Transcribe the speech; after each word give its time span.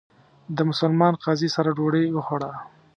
د 0.55 0.57
مسلمان 0.69 1.13
قاضي 1.23 1.49
سره 1.55 1.69
ډوډۍ 1.77 2.05
وخوړه. 2.11 2.51